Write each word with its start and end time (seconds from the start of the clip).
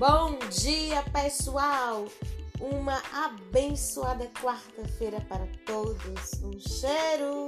Bom 0.00 0.38
dia, 0.48 1.02
pessoal! 1.12 2.06
Uma 2.58 3.02
abençoada 3.12 4.26
quarta-feira 4.40 5.20
para 5.28 5.46
todos. 5.66 6.42
Um 6.42 6.58
cheiro! 6.58 7.39